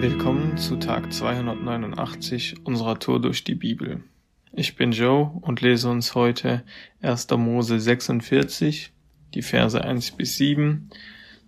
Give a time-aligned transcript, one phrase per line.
[0.00, 4.02] Willkommen zu Tag 289 unserer Tour durch die Bibel.
[4.50, 6.62] Ich bin Joe und lese uns heute
[7.02, 7.28] 1.
[7.32, 8.94] Mose 46,
[9.34, 10.88] die Verse 1 bis 7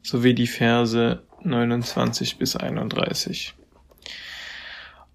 [0.03, 3.55] sowie die Verse 29 bis 31.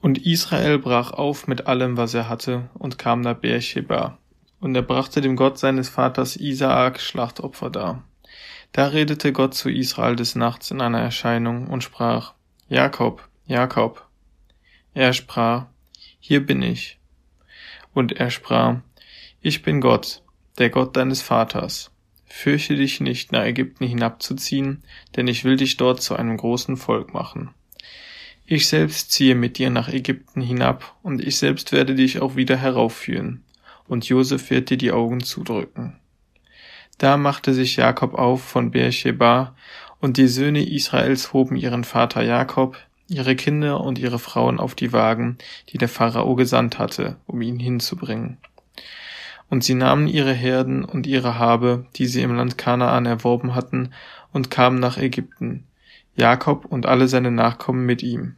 [0.02, 4.18] Und Israel brach auf mit allem, was er hatte, und kam nach Beersheba.
[4.60, 8.04] Und er brachte dem Gott seines Vaters Isaak Schlachtopfer dar.
[8.72, 12.34] Da redete Gott zu Israel des Nachts in einer Erscheinung und sprach,
[12.70, 14.06] Jakob, Jakob.
[14.94, 15.68] Er sprach,
[16.20, 17.00] Hier bin ich.
[17.94, 18.82] Und er sprach,
[19.40, 20.22] Ich bin Gott,
[20.58, 21.92] der Gott deines Vaters.
[22.26, 24.84] Fürchte dich nicht, nach Ägypten hinabzuziehen,
[25.16, 27.52] denn ich will dich dort zu einem großen Volk machen.
[28.46, 32.58] Ich selbst ziehe mit dir nach Ägypten hinab, und ich selbst werde dich auch wieder
[32.58, 33.46] heraufführen,
[33.88, 36.02] und Josef wird dir die Augen zudrücken.
[36.98, 39.56] Da machte sich Jakob auf von Beersheba,
[40.00, 44.94] und die Söhne Israels hoben ihren Vater Jakob, ihre Kinder und ihre Frauen auf die
[44.94, 45.38] Wagen,
[45.70, 48.38] die der Pharao gesandt hatte, um ihn hinzubringen.
[49.50, 53.94] Und sie nahmen ihre Herden und ihre Habe, die sie im Land Kanaan erworben hatten,
[54.34, 55.64] und kamen nach Ägypten,
[56.16, 58.36] Jakob und alle seine Nachkommen mit ihm.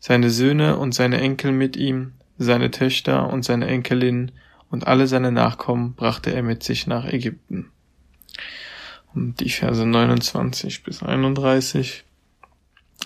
[0.00, 4.32] Seine Söhne und seine Enkel mit ihm, seine Töchter und seine Enkelin
[4.70, 7.70] und alle seine Nachkommen brachte er mit sich nach Ägypten.
[9.16, 12.04] Und die Verse 29 bis 31.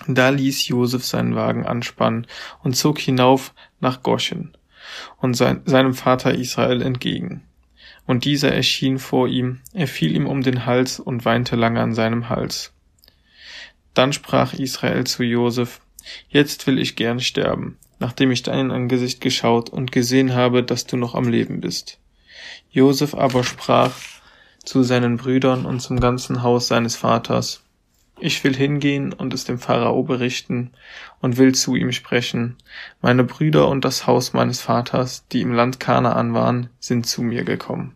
[0.07, 2.27] Da ließ Josef seinen Wagen anspannen
[2.61, 4.57] und zog hinauf nach Goshen
[5.21, 7.43] und sein, seinem Vater Israel entgegen.
[8.05, 11.93] Und dieser erschien vor ihm, er fiel ihm um den Hals und weinte lange an
[11.93, 12.73] seinem Hals.
[13.93, 15.79] Dann sprach Israel zu Josef,
[16.27, 20.97] Jetzt will ich gern sterben, nachdem ich dein Angesicht geschaut und gesehen habe, dass du
[20.97, 21.99] noch am Leben bist.
[22.69, 23.93] Josef aber sprach
[24.63, 27.61] zu seinen Brüdern und zum ganzen Haus seines Vaters,
[28.19, 30.71] ich will hingehen und es dem Pharao berichten
[31.21, 32.55] und will zu ihm sprechen.
[33.01, 37.43] Meine Brüder und das Haus meines Vaters, die im Land Kanaan waren, sind zu mir
[37.43, 37.95] gekommen.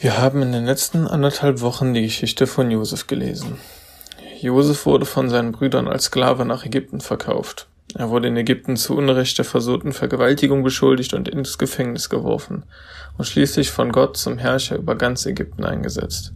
[0.00, 3.58] Wir haben in den letzten anderthalb Wochen die Geschichte von Josef gelesen.
[4.40, 7.68] Josef wurde von seinen Brüdern als Sklave nach Ägypten verkauft.
[7.96, 12.64] Er wurde in Ägypten zu Unrecht der versuchten Vergewaltigung beschuldigt und ins Gefängnis geworfen
[13.16, 16.32] und schließlich von Gott zum Herrscher über ganz Ägypten eingesetzt.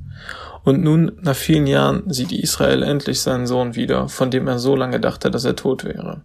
[0.65, 4.77] Und nun, nach vielen Jahren, sieht Israel endlich seinen Sohn wieder, von dem er so
[4.77, 6.23] lange dachte, dass er tot wäre.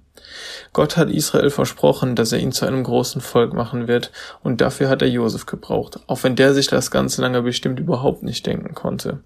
[0.74, 4.12] Gott hat Israel versprochen, dass er ihn zu einem großen Volk machen wird,
[4.42, 8.24] und dafür hat er Josef gebraucht, auch wenn der sich das ganz lange bestimmt überhaupt
[8.24, 9.20] nicht denken konnte.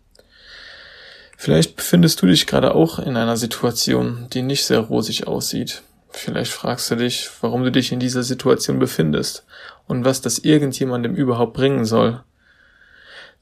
[1.38, 5.84] Vielleicht befindest du dich gerade auch in einer Situation, die nicht sehr rosig aussieht.
[6.10, 9.46] Vielleicht fragst du dich, warum du dich in dieser Situation befindest
[9.88, 12.24] und was das irgendjemandem überhaupt bringen soll.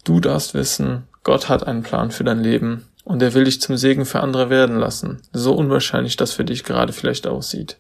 [0.04, 3.78] Du darfst wissen, Gott hat einen Plan für dein Leben und er will dich zum
[3.78, 7.78] Segen für andere werden lassen, so unwahrscheinlich das für dich gerade vielleicht aussieht.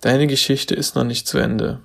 [0.00, 1.80] Deine Geschichte ist noch nicht zu Ende.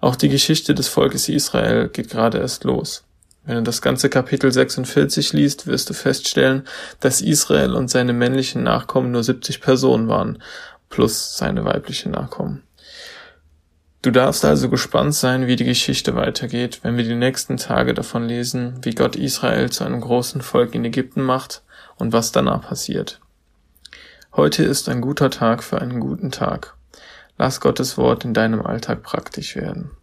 [0.00, 3.04] Auch die Geschichte des Volkes Israel geht gerade erst los.
[3.44, 6.64] Wenn du das ganze Kapitel 46 liest, wirst du feststellen,
[7.00, 10.42] dass Israel und seine männlichen Nachkommen nur 70 Personen waren,
[10.88, 12.62] plus seine weiblichen Nachkommen.
[14.02, 18.28] Du darfst also gespannt sein, wie die Geschichte weitergeht, wenn wir die nächsten Tage davon
[18.28, 21.62] lesen, wie Gott Israel zu einem großen Volk in Ägypten macht
[21.96, 23.20] und was danach passiert.
[24.32, 26.76] Heute ist ein guter Tag für einen guten Tag.
[27.38, 29.90] Lass Gottes Wort in deinem Alltag praktisch werden.